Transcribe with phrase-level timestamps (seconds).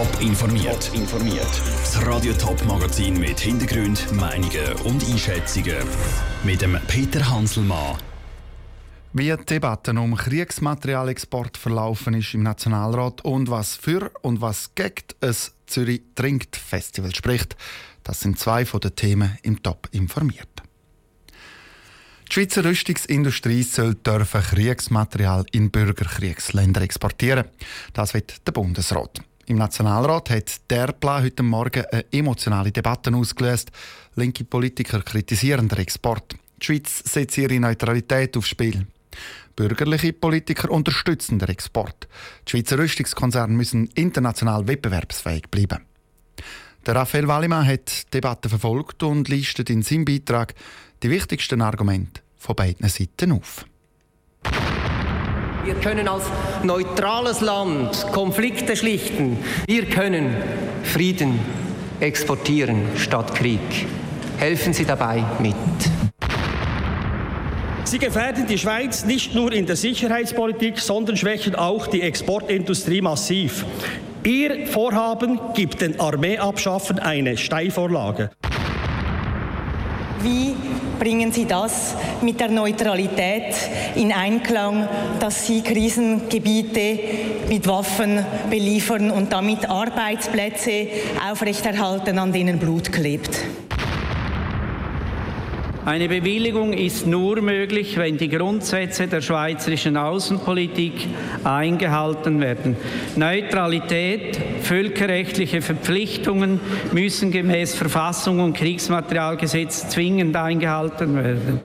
[0.00, 0.90] Top informiert.
[0.94, 1.60] informiert.
[1.82, 5.76] Das Radio Top Magazin mit Hintergrund, Meinungen und Einschätzungen
[6.42, 7.98] mit dem Peter Hanselmann.
[9.12, 15.04] Wie die Debatte um Kriegsmaterialexport verlaufen ist im Nationalrat und was für und was gegen
[15.20, 17.54] es Zürich Trinkt Festival spricht,
[18.02, 20.62] das sind zwei von den Themen im Top informiert.
[22.26, 27.44] Die Schweizer Rüstungsindustrie soll dürfen Kriegsmaterial in Bürgerkriegsländer exportieren.
[27.92, 29.20] Das wird der Bundesrat.
[29.50, 33.72] Im Nationalrat hat der Plan heute Morgen eine emotionale Debatte ausgelöst.
[34.14, 36.36] Linke Politiker kritisieren den Export.
[36.62, 38.86] Die Schweiz setzt ihre Neutralität aufs Spiel.
[39.56, 42.06] Bürgerliche Politiker unterstützen den Export.
[42.46, 45.84] Die Schweizer Rüstungskonzerne müssen international wettbewerbsfähig bleiben.
[46.86, 50.54] Der Raphael Wallimann hat die Debatte verfolgt und listet in seinem Beitrag
[51.02, 53.66] die wichtigsten Argumente von beiden Seiten auf.
[55.70, 56.24] Wir können als
[56.64, 59.38] neutrales Land Konflikte schlichten.
[59.68, 60.34] Wir können
[60.82, 61.38] Frieden
[62.00, 63.60] exportieren statt Krieg.
[64.38, 65.54] Helfen Sie dabei mit.
[67.84, 73.64] Sie gefährden die Schweiz nicht nur in der Sicherheitspolitik, sondern schwächen auch die Exportindustrie massiv.
[74.24, 78.30] Ihr Vorhaben gibt den Armeeabschaffen eine Steilvorlage.
[80.22, 80.54] Wie
[80.98, 83.54] bringen Sie das mit der Neutralität
[83.94, 84.86] in Einklang,
[85.18, 86.98] dass Sie Krisengebiete
[87.48, 90.88] mit Waffen beliefern und damit Arbeitsplätze
[91.30, 93.30] aufrechterhalten, an denen Blut klebt?
[95.86, 101.08] Eine Bewilligung ist nur möglich, wenn die Grundsätze der schweizerischen Außenpolitik
[101.42, 102.76] eingehalten werden.
[103.16, 106.60] Neutralität, völkerrechtliche Verpflichtungen
[106.92, 111.60] müssen gemäß Verfassung und Kriegsmaterialgesetz zwingend eingehalten werden.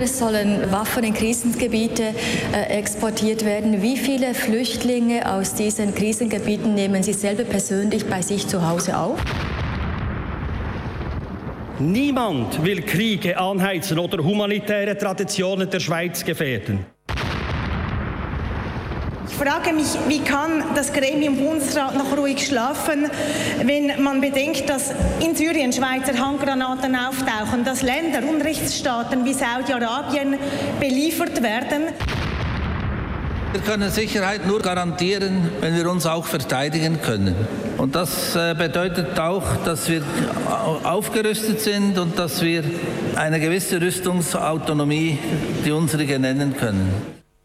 [0.00, 2.14] Es sollen Waffen in Krisengebiete
[2.54, 3.82] äh, exportiert werden.
[3.82, 9.18] Wie viele Flüchtlinge aus diesen Krisengebieten nehmen Sie selber persönlich bei sich zu Hause auf?
[11.80, 16.84] Niemand will Kriege anheizen oder humanitäre Traditionen der Schweiz gefährden.
[19.28, 23.08] Ich frage mich, wie kann das Gremium Bundesrat noch ruhig schlafen,
[23.62, 30.36] wenn man bedenkt, dass in Syrien Schweizer Handgranaten auftauchen, dass Länder, Unrechtsstaaten wie Saudi-Arabien
[30.80, 31.92] beliefert werden.
[33.50, 37.34] Wir können Sicherheit nur garantieren, wenn wir uns auch verteidigen können.
[37.78, 40.02] Und das äh, bedeutet auch, dass wir
[40.84, 42.62] aufgerüstet sind und dass wir
[43.16, 45.18] eine gewisse Rüstungsautonomie,
[45.64, 46.92] die unsere nennen können.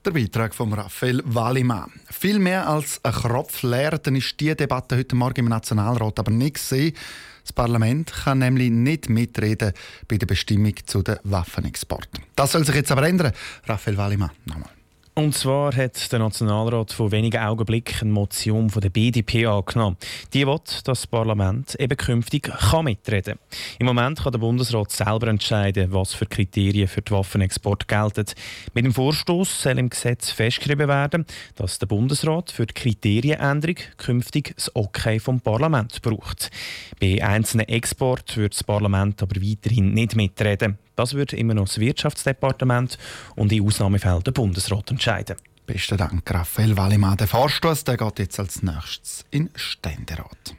[0.04, 1.90] Der Beitrag von Raphael Wallimann.
[2.12, 6.32] Viel mehr als ein Kropf leer, dann ist diese Debatte heute Morgen im Nationalrat aber
[6.32, 6.94] nicht gesehen.
[7.44, 9.72] Das Parlament kann nämlich nicht mitreden
[10.10, 12.24] bei der Bestimmung zu den Waffenexporten.
[12.36, 13.32] Das soll sich jetzt aber ändern.
[13.66, 14.70] Raphael Wallimann, nochmal.
[15.16, 19.96] Und zwar hat der Nationalrat vor wenigen Augenblicken eine Motion von der BDP angenommen.
[20.34, 23.38] Die will, dass das Parlament eben künftig kann mitreden.
[23.78, 28.26] Im Moment kann der Bundesrat selber entscheiden, was für Kriterien für den Waffenexport gelten.
[28.74, 34.54] Mit dem Vorstoß soll im Gesetz festgeschrieben werden, dass der Bundesrat für die Kriterienänderung künftig
[34.56, 36.50] das Okay vom Parlament braucht.
[37.00, 40.80] Bei einzelnen Exporten wird das Parlament aber weiterhin nicht mitreden.
[40.96, 42.98] Das wird immer noch das Wirtschaftsdepartement
[43.36, 45.38] und in Ausnahmefällen der Bundesrat entscheiden.
[45.66, 47.18] Besten Dank, Raphael Wallimann.
[47.18, 50.56] Der Vorstoß der geht jetzt als nächstes in Ständerat.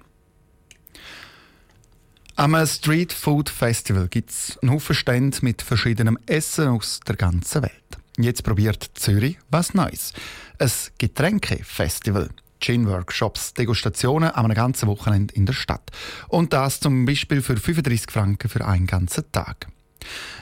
[2.36, 7.62] Am Street Food Festival gibt es einen Haufen Stände mit verschiedenem Essen aus der ganzen
[7.62, 7.72] Welt.
[8.18, 10.12] Jetzt probiert Zürich was Neues.
[10.58, 12.30] Ein Getränkefestival.
[12.60, 15.90] Gin-Workshops, Degustationen an einem ganzen Wochenende in der Stadt.
[16.28, 19.68] Und das zum Beispiel für 35 Franken für einen ganzen Tag.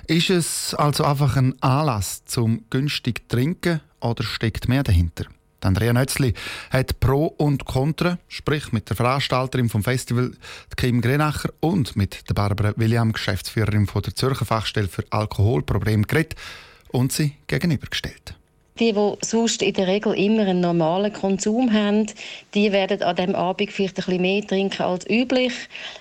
[0.06, 5.26] Ist es also einfach ein Anlass zum günstig trinken oder steckt mehr dahinter?
[5.64, 6.34] Andrea Nötzli
[6.70, 10.32] hat Pro und Contra, sprich mit der Veranstalterin vom Festival
[10.76, 16.34] Kim Grenacher und mit der Barbara William, Geschäftsführerin von der Zürcher Fachstelle für Alkoholprobleme, geredet
[16.88, 18.34] und sie gegenübergestellt.
[18.78, 22.06] Die, die sonst in der Regel immer einen normalen Konsum haben,
[22.54, 25.52] die werden an diesem Abend vielleicht ein bisschen mehr trinken als üblich,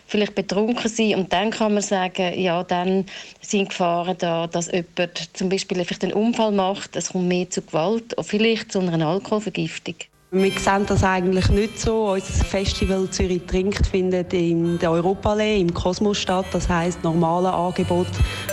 [0.07, 3.05] vielleicht betrunken sein und dann kann man sagen, ja, dann
[3.41, 7.61] sind Gefahren da, dass jemand zum Beispiel vielleicht einen Unfall macht, es kommt mehr zu
[7.61, 9.95] Gewalt oder vielleicht zu einer Alkoholvergiftung.
[10.33, 12.13] Wir sehen das eigentlich nicht so.
[12.13, 16.45] Unser Festival Zürich trinkt findet in der Europaallee im Kosmos statt.
[16.53, 18.07] Das heisst, normale Angebot,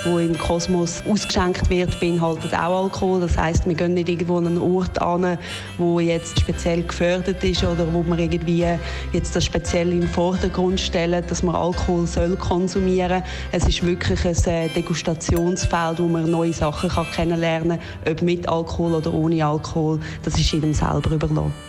[0.04, 3.20] wo im Kosmos ausgeschenkt wird, beinhaltet auch Alkohol.
[3.20, 5.38] Das heisst, wir gehen nicht irgendwo an einen Ort an,
[5.76, 8.66] wo jetzt speziell gefördert ist oder wo wir irgendwie
[9.12, 13.22] jetzt das speziell den Vordergrund stellen, dass man Alkohol soll konsumieren.
[13.52, 18.94] Es ist wirklich ein äh, Degustationsfeld, wo man neue Sachen kann kennenlernen ob mit Alkohol
[18.94, 20.00] oder ohne Alkohol.
[20.24, 21.67] Das ist jedem selber überlassen.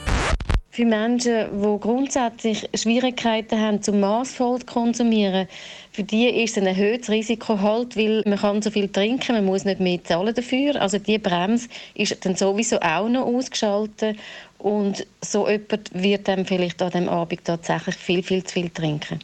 [0.79, 5.45] Für Menschen, die grundsätzlich Schwierigkeiten haben, zum maßvoll zu konsumieren,
[5.91, 9.65] für die ist ein erhöhtes Risiko halt, weil man kann so viel trinken, man muss
[9.65, 10.81] nicht mehr zahlen dafür.
[10.81, 14.17] Also die Bremse ist dann sowieso auch noch ausgeschaltet
[14.57, 19.19] und so jemand wird dann vielleicht an dem Abend tatsächlich viel, viel zu viel trinken.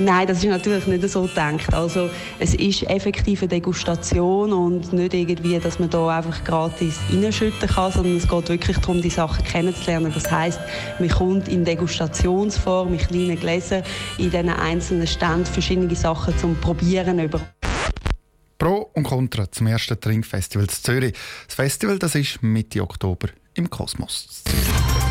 [0.00, 1.74] Nein, das ist natürlich nicht so gedacht.
[1.74, 2.08] Also
[2.38, 7.92] es ist effektiv eine Degustation und nicht irgendwie, dass man da einfach gratis reinschütten kann,
[7.92, 10.10] sondern es geht wirklich darum, die Sachen kennenzulernen.
[10.14, 10.58] Das heißt,
[10.98, 13.82] man kommt in Degustationsform, in kleinen Gläsern,
[14.16, 17.42] in diesen einzelnen Ständen verschiedene Sachen zum Probieren über.
[18.56, 21.14] Pro und Contra zum ersten Trinkfestival in Zürich.
[21.46, 24.44] Das Festival das ist Mitte Oktober im Kosmos.